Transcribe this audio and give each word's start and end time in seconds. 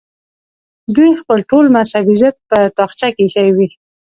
دوی 0.95 1.11
خپل 1.21 1.39
ټول 1.49 1.65
مذهبي 1.77 2.15
ضد 2.21 2.35
په 2.49 2.57
تاخچه 2.77 3.07
کې 3.15 3.23
ایښی 3.23 3.49
وي. 3.55 3.69